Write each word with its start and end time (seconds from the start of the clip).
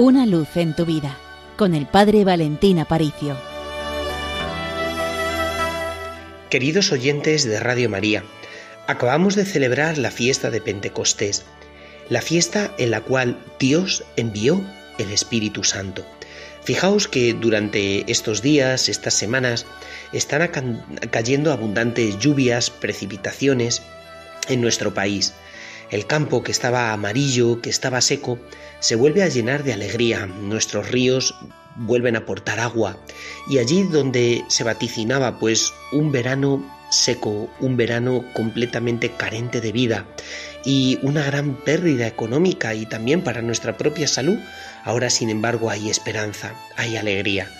Una 0.00 0.26
luz 0.26 0.56
en 0.56 0.76
tu 0.76 0.86
vida 0.86 1.18
con 1.56 1.74
el 1.74 1.84
Padre 1.86 2.22
Valentín 2.22 2.78
Aparicio. 2.78 3.36
Queridos 6.50 6.92
oyentes 6.92 7.42
de 7.42 7.58
Radio 7.58 7.90
María, 7.90 8.22
acabamos 8.86 9.34
de 9.34 9.44
celebrar 9.44 9.98
la 9.98 10.12
fiesta 10.12 10.50
de 10.50 10.60
Pentecostés, 10.60 11.46
la 12.10 12.22
fiesta 12.22 12.72
en 12.78 12.92
la 12.92 13.00
cual 13.00 13.40
Dios 13.58 14.04
envió 14.14 14.64
el 14.98 15.10
Espíritu 15.10 15.64
Santo. 15.64 16.06
Fijaos 16.62 17.08
que 17.08 17.32
durante 17.32 18.08
estos 18.08 18.40
días, 18.40 18.88
estas 18.88 19.14
semanas, 19.14 19.66
están 20.12 20.48
cayendo 21.10 21.52
abundantes 21.52 22.20
lluvias, 22.20 22.70
precipitaciones 22.70 23.82
en 24.48 24.60
nuestro 24.60 24.94
país. 24.94 25.34
El 25.90 26.06
campo 26.06 26.42
que 26.42 26.52
estaba 26.52 26.92
amarillo, 26.92 27.60
que 27.62 27.70
estaba 27.70 28.00
seco, 28.00 28.38
se 28.80 28.94
vuelve 28.94 29.22
a 29.22 29.28
llenar 29.28 29.64
de 29.64 29.72
alegría. 29.72 30.26
Nuestros 30.26 30.90
ríos 30.90 31.34
vuelven 31.76 32.16
a 32.16 32.26
portar 32.26 32.60
agua. 32.60 32.98
Y 33.48 33.58
allí 33.58 33.84
donde 33.84 34.44
se 34.48 34.64
vaticinaba 34.64 35.38
pues 35.38 35.72
un 35.92 36.12
verano 36.12 36.64
seco, 36.90 37.48
un 37.60 37.76
verano 37.76 38.24
completamente 38.34 39.10
carente 39.10 39.60
de 39.60 39.72
vida 39.72 40.06
y 40.64 40.98
una 41.02 41.24
gran 41.24 41.54
pérdida 41.54 42.06
económica 42.06 42.74
y 42.74 42.86
también 42.86 43.22
para 43.22 43.42
nuestra 43.42 43.76
propia 43.76 44.08
salud, 44.08 44.38
ahora 44.84 45.10
sin 45.10 45.30
embargo 45.30 45.70
hay 45.70 45.88
esperanza, 45.88 46.54
hay 46.76 46.96
alegría. 46.96 47.50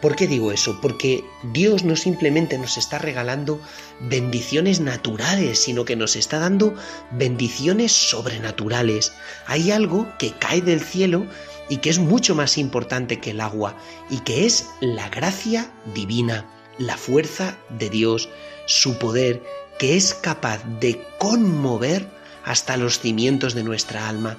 ¿Por 0.00 0.14
qué 0.14 0.26
digo 0.26 0.52
eso? 0.52 0.78
Porque 0.80 1.24
Dios 1.52 1.84
no 1.84 1.96
simplemente 1.96 2.58
nos 2.58 2.76
está 2.76 2.98
regalando 2.98 3.60
bendiciones 4.00 4.80
naturales, 4.80 5.58
sino 5.58 5.84
que 5.84 5.96
nos 5.96 6.16
está 6.16 6.38
dando 6.38 6.74
bendiciones 7.12 7.92
sobrenaturales. 7.92 9.12
Hay 9.46 9.70
algo 9.70 10.06
que 10.18 10.32
cae 10.32 10.60
del 10.60 10.80
cielo 10.80 11.26
y 11.68 11.78
que 11.78 11.90
es 11.90 11.98
mucho 11.98 12.34
más 12.34 12.58
importante 12.58 13.20
que 13.20 13.30
el 13.30 13.40
agua, 13.40 13.76
y 14.10 14.20
que 14.20 14.46
es 14.46 14.66
la 14.80 15.08
gracia 15.08 15.70
divina, 15.94 16.46
la 16.78 16.96
fuerza 16.96 17.56
de 17.70 17.90
Dios, 17.90 18.28
su 18.66 18.98
poder, 18.98 19.42
que 19.78 19.96
es 19.96 20.14
capaz 20.14 20.62
de 20.80 21.02
conmover 21.18 22.15
hasta 22.46 22.78
los 22.78 23.00
cimientos 23.00 23.54
de 23.54 23.64
nuestra 23.64 24.08
alma. 24.08 24.38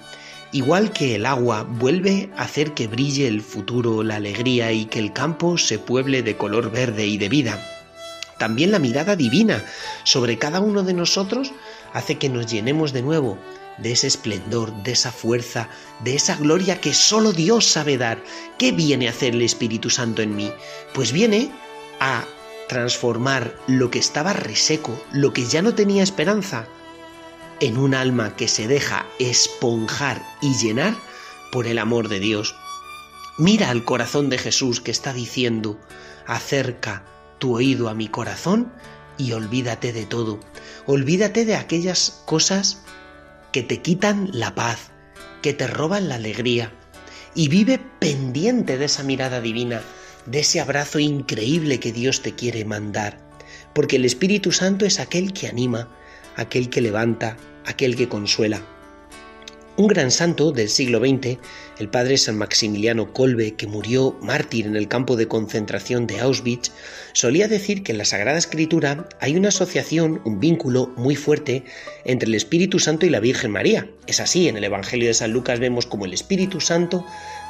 Igual 0.51 0.91
que 0.91 1.13
el 1.15 1.25
agua 1.27 1.63
vuelve 1.63 2.31
a 2.35 2.43
hacer 2.43 2.73
que 2.73 2.87
brille 2.87 3.27
el 3.27 3.41
futuro, 3.41 4.01
la 4.01 4.15
alegría 4.15 4.71
y 4.71 4.85
que 4.85 4.97
el 4.97 5.13
campo 5.13 5.57
se 5.57 5.77
pueble 5.77 6.23
de 6.23 6.37
color 6.37 6.71
verde 6.71 7.05
y 7.05 7.17
de 7.17 7.29
vida. 7.29 7.61
También 8.39 8.71
la 8.71 8.79
mirada 8.79 9.15
divina 9.15 9.63
sobre 10.03 10.39
cada 10.39 10.61
uno 10.61 10.83
de 10.83 10.93
nosotros 10.93 11.51
hace 11.93 12.17
que 12.17 12.29
nos 12.29 12.47
llenemos 12.47 12.93
de 12.93 13.01
nuevo 13.01 13.37
de 13.77 13.91
ese 13.91 14.07
esplendor, 14.07 14.73
de 14.83 14.93
esa 14.93 15.11
fuerza, 15.11 15.69
de 16.03 16.15
esa 16.15 16.35
gloria 16.35 16.79
que 16.81 16.93
solo 16.93 17.31
Dios 17.33 17.65
sabe 17.65 17.97
dar. 17.97 18.23
¿Qué 18.57 18.71
viene 18.71 19.07
a 19.07 19.11
hacer 19.11 19.33
el 19.33 19.41
Espíritu 19.41 19.89
Santo 19.89 20.21
en 20.21 20.35
mí? 20.35 20.51
Pues 20.93 21.11
viene 21.11 21.51
a 21.99 22.23
transformar 22.69 23.55
lo 23.67 23.91
que 23.91 23.99
estaba 23.99 24.33
reseco, 24.33 24.99
lo 25.11 25.33
que 25.33 25.45
ya 25.45 25.61
no 25.61 25.73
tenía 25.73 26.03
esperanza, 26.03 26.67
en 27.59 27.77
un 27.77 27.93
alma 27.93 28.35
que 28.35 28.47
se 28.47 28.67
deja 28.67 29.05
esponjar 29.19 30.23
y 30.41 30.55
llenar 30.55 30.95
por 31.51 31.67
el 31.67 31.79
amor 31.79 32.09
de 32.09 32.19
Dios. 32.19 32.55
Mira 33.37 33.69
al 33.69 33.85
corazón 33.85 34.29
de 34.29 34.37
Jesús 34.37 34.81
que 34.81 34.91
está 34.91 35.13
diciendo, 35.13 35.79
acerca 36.25 37.03
tu 37.39 37.55
oído 37.55 37.89
a 37.89 37.93
mi 37.93 38.07
corazón 38.07 38.71
y 39.17 39.31
olvídate 39.31 39.93
de 39.93 40.05
todo. 40.05 40.39
Olvídate 40.85 41.45
de 41.45 41.55
aquellas 41.55 42.21
cosas 42.25 42.83
que 43.51 43.63
te 43.63 43.81
quitan 43.81 44.29
la 44.33 44.55
paz, 44.55 44.91
que 45.41 45.53
te 45.53 45.67
roban 45.67 46.09
la 46.09 46.15
alegría. 46.15 46.71
Y 47.33 47.49
vive 47.49 47.79
pendiente 47.99 48.77
de 48.77 48.85
esa 48.85 49.03
mirada 49.03 49.41
divina, 49.41 49.81
de 50.25 50.39
ese 50.39 50.59
abrazo 50.59 50.99
increíble 50.99 51.79
que 51.79 51.91
Dios 51.91 52.21
te 52.21 52.33
quiere 52.33 52.65
mandar. 52.65 53.19
Porque 53.73 53.97
el 53.97 54.05
Espíritu 54.05 54.51
Santo 54.51 54.85
es 54.85 54.99
aquel 54.99 55.33
que 55.33 55.47
anima, 55.47 55.89
aquel 56.35 56.69
que 56.69 56.81
levanta, 56.81 57.37
aquel 57.67 57.95
que 57.95 58.09
consuela. 58.09 58.61
Un 59.79 59.85
gran 59.85 60.09
santo 60.09 60.51
del 60.51 60.69
siglo 60.69 60.97
XX, 60.99 61.37
el 61.77 61.87
padre 61.87 62.17
San 62.17 62.35
Maximiliano 62.35 63.13
Kolbe, 63.13 63.53
que 63.53 63.67
murió 63.67 64.17
mártir 64.23 64.65
en 64.65 64.75
el 64.75 64.87
campo 64.87 65.15
de 65.15 65.27
concentración 65.27 66.07
de 66.07 66.19
Auschwitz, 66.19 66.71
solía 67.13 67.47
decir 67.47 67.83
que 67.83 67.91
en 67.91 67.99
la 67.99 68.05
Sagrada 68.05 68.39
Escritura 68.39 69.07
hay 69.19 69.35
una 69.35 69.49
asociación, 69.49 70.19
un 70.25 70.39
vínculo 70.39 70.91
muy 70.97 71.15
fuerte 71.15 71.63
entre 72.05 72.27
el 72.27 72.33
Espíritu 72.33 72.79
Santo 72.79 73.05
y 73.05 73.11
la 73.11 73.19
Virgen 73.19 73.51
María. 73.51 73.87
Es 74.07 74.19
así, 74.19 74.47
en 74.47 74.57
el 74.57 74.63
Evangelio 74.63 75.09
de 75.09 75.13
San 75.13 75.31
Lucas 75.31 75.59
vemos 75.59 75.85
como 75.85 76.05
el 76.05 76.13
Espíritu 76.13 76.59
Santo 76.59 77.05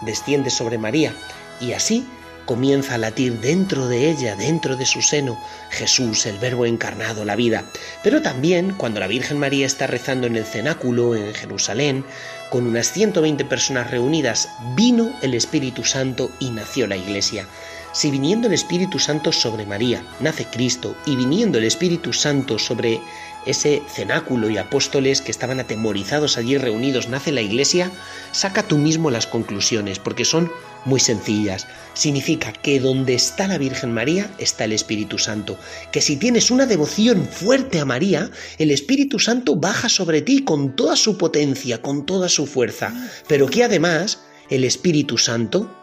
desciende 0.06 0.50
sobre 0.50 0.78
María 0.78 1.14
y 1.62 1.72
así 1.72 2.06
comienza 2.47 2.96
a 2.96 2.97
latir 2.97 3.40
dentro 3.40 3.88
de 3.88 4.09
ella, 4.09 4.35
dentro 4.35 4.75
de 4.75 4.88
su 4.88 5.03
seno, 5.03 5.40
Jesús, 5.69 6.25
el 6.25 6.40
Verbo 6.40 6.66
encarnado, 6.66 7.25
la 7.25 7.35
vida. 7.35 7.66
Pero 8.02 8.24
también 8.24 8.74
cuando 8.74 9.00
la 9.00 9.06
Virgen 9.06 9.38
María 9.38 9.68
está 9.68 9.85
rezando 9.85 10.25
en 10.25 10.35
el 10.35 10.46
cenáculo 10.46 11.16
en 11.16 11.36
Jerusalén, 11.36 12.03
con 12.50 12.66
unas 12.66 12.91
120 12.91 13.46
personas 13.46 13.91
reunidas, 13.91 14.50
vino 14.75 15.12
el 15.22 15.36
Espíritu 15.36 15.84
Santo 15.84 16.31
y 16.40 16.50
nació 16.50 16.88
la 16.88 16.97
Iglesia. 16.97 17.46
Si 17.94 18.12
viniendo 18.12 18.48
el 18.48 18.53
Espíritu 18.53 19.00
Santo 19.00 19.31
sobre 19.31 19.66
María, 19.66 20.03
nace 20.20 20.46
Cristo, 20.46 20.96
y 21.06 21.16
viniendo 21.16 21.58
el 21.58 21.64
Espíritu 21.64 22.14
Santo 22.14 22.59
sobre 22.59 23.02
ese 23.46 23.81
cenáculo 23.88 24.50
y 24.50 24.58
apóstoles 24.58 25.22
que 25.22 25.31
estaban 25.31 25.59
atemorizados 25.59 26.38
allí 26.38 26.58
reunidos, 26.58 27.08
nace 27.08 27.31
la 27.31 27.42
Iglesia, 27.42 27.92
saca 28.34 28.64
tú 28.64 28.78
mismo 28.78 29.09
las 29.09 29.25
conclusiones, 29.25 30.00
porque 30.00 30.25
son 30.25 30.52
muy 30.86 31.00
sencillas. 31.00 31.68
Significa 31.94 32.52
que 32.52 32.80
donde 32.80 33.16
está 33.16 33.48
la 33.48 33.58
Virgen 33.58 33.94
María 33.94 34.30
está 34.38 34.66
el 34.66 34.74
Espíritu 34.74 35.18
Santo. 35.18 35.58
Que 35.92 36.02
si 36.02 36.18
tienes 36.18 36.52
una 36.52 36.66
devoción 36.66 37.25
fuerte 37.25 37.80
a 37.80 37.86
María, 37.86 38.30
el 38.58 38.69
Espíritu 38.69 39.18
Santo 39.18 39.56
baja 39.56 39.90
sobre 39.90 40.22
ti 40.22 40.44
con 40.44 40.75
toda 40.75 40.96
su 40.96 41.18
potencia, 41.18 41.81
con 41.81 42.06
toda 42.06 42.30
su 42.30 42.46
fuerza. 42.46 42.94
Pero 43.28 43.48
que 43.48 43.64
además 43.64 44.19
el 44.50 44.64
Espíritu 44.64 45.18
Santo 45.18 45.77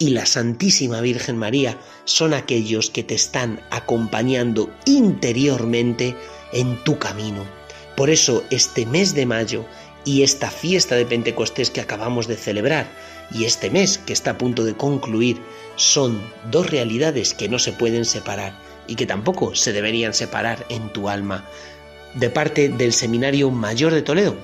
y 0.00 0.10
la 0.10 0.26
Santísima 0.26 1.00
Virgen 1.02 1.36
María 1.36 1.78
son 2.06 2.34
aquellos 2.34 2.90
que 2.90 3.04
te 3.04 3.14
están 3.14 3.60
acompañando 3.70 4.70
interiormente 4.86 6.16
en 6.52 6.82
tu 6.82 6.98
camino. 6.98 7.44
Por 7.96 8.08
eso 8.10 8.42
este 8.50 8.86
mes 8.86 9.14
de 9.14 9.26
mayo 9.26 9.66
y 10.06 10.22
esta 10.22 10.50
fiesta 10.50 10.96
de 10.96 11.04
Pentecostés 11.04 11.70
que 11.70 11.82
acabamos 11.82 12.26
de 12.26 12.36
celebrar 12.36 12.90
y 13.30 13.44
este 13.44 13.70
mes 13.70 13.98
que 13.98 14.14
está 14.14 14.32
a 14.32 14.38
punto 14.38 14.64
de 14.64 14.74
concluir 14.74 15.40
son 15.76 16.18
dos 16.50 16.70
realidades 16.70 17.34
que 17.34 17.50
no 17.50 17.58
se 17.58 17.72
pueden 17.72 18.06
separar 18.06 18.58
y 18.86 18.94
que 18.94 19.06
tampoco 19.06 19.54
se 19.54 19.74
deberían 19.74 20.14
separar 20.14 20.64
en 20.70 20.88
tu 20.94 21.10
alma. 21.10 21.44
De 22.14 22.30
parte 22.30 22.70
del 22.70 22.94
Seminario 22.94 23.50
Mayor 23.50 23.92
de 23.92 24.02
Toledo, 24.02 24.36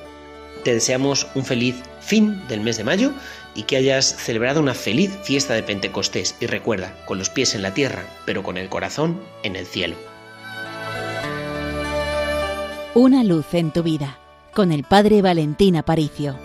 te 0.67 0.75
deseamos 0.75 1.29
un 1.37 1.45
feliz 1.45 1.77
fin 2.01 2.43
del 2.49 2.61
mes 2.61 2.77
de 2.77 2.83
mayo 2.83 3.13
y 3.55 3.63
que 3.63 3.77
hayas 3.77 4.05
celebrado 4.17 4.61
una 4.61 4.75
feliz 4.75 5.17
fiesta 5.23 5.55
de 5.55 5.63
Pentecostés 5.63 6.35
y 6.41 6.47
recuerda, 6.47 6.93
con 7.07 7.19
los 7.19 7.31
pies 7.31 7.55
en 7.55 7.63
la 7.63 7.73
tierra, 7.73 8.05
pero 8.25 8.43
con 8.43 8.57
el 8.57 8.69
corazón 8.69 9.21
en 9.45 9.55
el 9.55 9.65
cielo. 9.65 9.95
Una 12.95 13.23
luz 13.23 13.47
en 13.53 13.71
tu 13.71 13.85
vida, 13.85 14.19
con 14.53 14.73
el 14.73 14.83
Padre 14.83 15.23
Valentín 15.23 15.77
Aparicio. 15.77 16.37